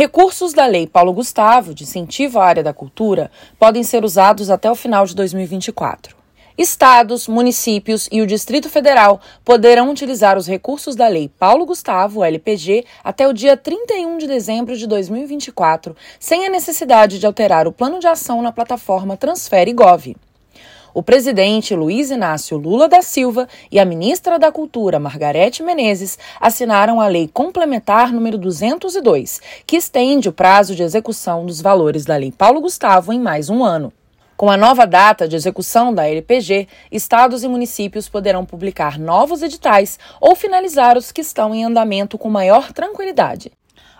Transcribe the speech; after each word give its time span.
Recursos 0.00 0.54
da 0.54 0.64
Lei 0.64 0.86
Paulo 0.86 1.12
Gustavo, 1.12 1.74
de 1.74 1.82
incentivo 1.82 2.38
à 2.38 2.46
área 2.46 2.62
da 2.62 2.72
cultura, 2.72 3.30
podem 3.58 3.82
ser 3.82 4.02
usados 4.02 4.48
até 4.48 4.70
o 4.70 4.74
final 4.74 5.04
de 5.04 5.14
2024. 5.14 6.16
Estados, 6.56 7.28
municípios 7.28 8.08
e 8.10 8.22
o 8.22 8.26
Distrito 8.26 8.70
Federal 8.70 9.20
poderão 9.44 9.90
utilizar 9.90 10.38
os 10.38 10.46
recursos 10.46 10.96
da 10.96 11.06
Lei 11.06 11.28
Paulo 11.28 11.66
Gustavo, 11.66 12.24
LPG, 12.24 12.86
até 13.04 13.28
o 13.28 13.34
dia 13.34 13.58
31 13.58 14.16
de 14.16 14.26
dezembro 14.26 14.74
de 14.74 14.86
2024, 14.86 15.94
sem 16.18 16.46
a 16.46 16.48
necessidade 16.48 17.18
de 17.18 17.26
alterar 17.26 17.68
o 17.68 17.72
plano 17.72 17.98
de 17.98 18.06
ação 18.06 18.40
na 18.40 18.52
plataforma 18.52 19.18
Transfere 19.18 19.74
Gov. 19.74 20.16
O 20.92 21.04
presidente 21.04 21.74
Luiz 21.74 22.10
Inácio 22.10 22.56
Lula 22.56 22.88
da 22.88 23.00
Silva 23.00 23.46
e 23.70 23.78
a 23.78 23.84
ministra 23.84 24.40
da 24.40 24.50
Cultura, 24.50 24.98
Margarete 24.98 25.62
Menezes, 25.62 26.18
assinaram 26.40 27.00
a 27.00 27.06
Lei 27.06 27.30
Complementar 27.32 28.12
número 28.12 28.36
202, 28.36 29.40
que 29.64 29.76
estende 29.76 30.28
o 30.28 30.32
prazo 30.32 30.74
de 30.74 30.82
execução 30.82 31.46
dos 31.46 31.60
valores 31.60 32.04
da 32.04 32.16
Lei 32.16 32.32
Paulo 32.32 32.60
Gustavo 32.60 33.12
em 33.12 33.20
mais 33.20 33.48
um 33.48 33.62
ano. 33.62 33.92
Com 34.36 34.50
a 34.50 34.56
nova 34.56 34.84
data 34.84 35.28
de 35.28 35.36
execução 35.36 35.94
da 35.94 36.08
LPG, 36.08 36.66
estados 36.90 37.44
e 37.44 37.48
municípios 37.48 38.08
poderão 38.08 38.44
publicar 38.44 38.98
novos 38.98 39.42
editais 39.42 39.96
ou 40.20 40.34
finalizar 40.34 40.96
os 40.96 41.12
que 41.12 41.20
estão 41.20 41.54
em 41.54 41.64
andamento 41.64 42.18
com 42.18 42.28
maior 42.28 42.72
tranquilidade. 42.72 43.52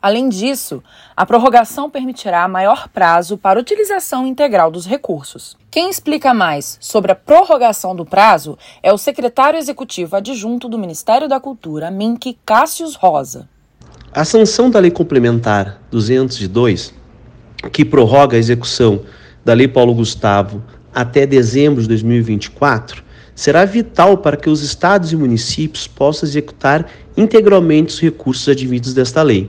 Além 0.00 0.28
disso, 0.28 0.82
a 1.16 1.26
prorrogação 1.26 1.90
permitirá 1.90 2.46
maior 2.46 2.88
prazo 2.88 3.36
para 3.36 3.58
utilização 3.58 4.26
integral 4.26 4.70
dos 4.70 4.86
recursos. 4.86 5.56
Quem 5.70 5.90
explica 5.90 6.32
mais 6.32 6.78
sobre 6.80 7.12
a 7.12 7.16
prorrogação 7.16 7.94
do 7.94 8.06
prazo 8.06 8.56
é 8.82 8.92
o 8.92 8.98
secretário 8.98 9.58
executivo 9.58 10.16
adjunto 10.16 10.68
do 10.68 10.78
Ministério 10.78 11.28
da 11.28 11.40
Cultura, 11.40 11.90
Mink 11.90 12.38
Cássius 12.46 12.94
Rosa. 12.94 13.48
A 14.12 14.24
sanção 14.24 14.70
da 14.70 14.78
Lei 14.78 14.90
Complementar 14.90 15.80
202, 15.90 16.94
que 17.72 17.84
prorroga 17.84 18.36
a 18.36 18.40
execução 18.40 19.04
da 19.44 19.52
Lei 19.52 19.68
Paulo 19.68 19.94
Gustavo 19.94 20.62
até 20.94 21.26
dezembro 21.26 21.82
de 21.82 21.88
2024 21.88 23.04
será 23.34 23.64
vital 23.64 24.18
para 24.18 24.36
que 24.36 24.50
os 24.50 24.62
estados 24.62 25.12
e 25.12 25.16
municípios 25.16 25.86
possam 25.86 26.28
executar 26.28 26.90
integralmente 27.16 27.94
os 27.94 28.00
recursos 28.00 28.48
advindos 28.48 28.92
desta 28.92 29.22
lei, 29.22 29.48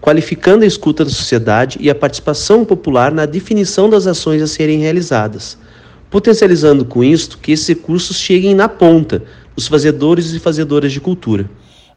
qualificando 0.00 0.64
a 0.64 0.66
escuta 0.66 1.04
da 1.04 1.10
sociedade 1.10 1.78
e 1.80 1.90
a 1.90 1.94
participação 1.94 2.64
popular 2.64 3.12
na 3.12 3.26
definição 3.26 3.88
das 3.88 4.06
ações 4.06 4.42
a 4.42 4.46
serem 4.46 4.80
realizadas, 4.80 5.58
potencializando 6.10 6.84
com 6.84 7.02
isto 7.02 7.38
que 7.38 7.52
esses 7.52 7.66
recursos 7.66 8.16
cheguem 8.16 8.54
na 8.54 8.68
ponta, 8.68 9.22
os 9.56 9.66
fazedores 9.66 10.32
e 10.32 10.38
fazedoras 10.38 10.92
de 10.92 11.00
cultura. 11.00 11.48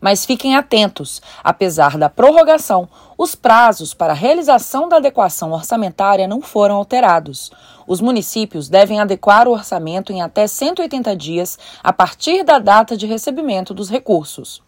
Mas 0.02 0.26
fiquem 0.26 0.56
atentos: 0.56 1.22
apesar 1.44 1.98
da 1.98 2.10
prorrogação, 2.10 2.88
os 3.18 3.36
prazos 3.36 3.94
para 3.94 4.14
a 4.14 4.16
realização 4.16 4.88
da 4.88 4.98
adequação 4.98 5.52
orçamentária 5.52 6.28
não 6.28 6.42
foram 6.42 6.76
alterados. 6.76 7.52
Os 7.86 8.00
municípios 8.00 8.70
devem 8.70 9.00
adequar 9.00 9.48
o 9.48 9.52
orçamento 9.52 10.14
em 10.14 10.22
até 10.22 10.48
180 10.48 11.16
dias 11.16 11.60
a 11.84 11.92
partir 11.92 12.44
da 12.44 12.60
data 12.60 12.96
de 12.96 13.06
recebimento 13.06 13.74
dos 13.74 13.90
recursos. 13.90 14.62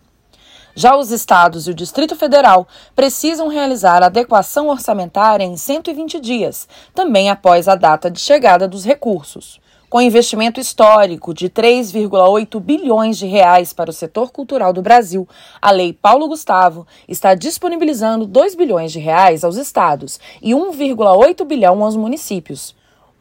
Já 0.75 0.95
os 0.95 1.11
estados 1.11 1.67
e 1.67 1.72
o 1.72 1.73
Distrito 1.73 2.16
Federal 2.16 2.67
precisam 2.95 3.47
realizar 3.47 4.03
adequação 4.03 4.69
orçamentária 4.69 5.44
em 5.44 5.58
120 5.58 6.19
dias, 6.19 6.67
também 6.95 7.30
após 7.30 7.67
a 7.67 7.75
data 7.75 8.09
de 8.09 8.19
chegada 8.19 8.67
dos 8.67 8.86
recursos. 8.86 9.59
Com 9.89 9.99
investimento 9.99 10.58
histórico 10.58 11.33
de 11.33 11.49
3,8 11.49 12.61
bilhões 12.61 13.17
de 13.17 13.25
reais 13.25 13.73
para 13.73 13.89
o 13.89 13.94
setor 13.94 14.31
cultural 14.31 14.72
do 14.72 14.81
Brasil, 14.81 15.27
a 15.61 15.69
Lei 15.69 15.92
Paulo 15.92 16.30
Gustavo 16.30 16.88
está 17.09 17.36
disponibilizando 17.36 18.25
2 18.25 18.55
bilhões 18.55 18.94
de 18.94 18.99
reais 18.99 19.44
aos 19.44 19.58
estados 19.58 20.17
e 20.42 20.52
1,8 20.52 21.44
bilhão 21.44 21.83
aos 21.83 21.97
municípios. 21.97 22.73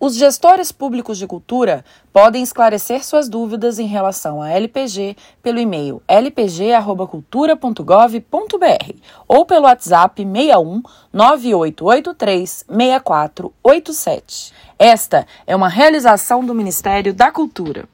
Os 0.03 0.17
gestores 0.17 0.73
públicos 0.73 1.19
de 1.19 1.27
cultura 1.27 1.85
podem 2.11 2.43
esclarecer 2.43 3.05
suas 3.05 3.29
dúvidas 3.29 3.79
em 3.79 3.87
relação 3.87 4.41
à 4.41 4.49
LPG 4.49 5.15
pelo 5.43 5.59
e-mail 5.59 6.01
lpg@cultura.gov.br 6.09 8.95
ou 9.29 9.45
pelo 9.45 9.67
WhatsApp 9.67 10.23
61 10.23 10.83
9883 11.13 12.65
6487. 12.67 14.55
Esta 14.79 15.27
é 15.47 15.55
uma 15.55 15.69
realização 15.69 16.47
do 16.47 16.55
Ministério 16.55 17.13
da 17.13 17.31
Cultura. 17.31 17.87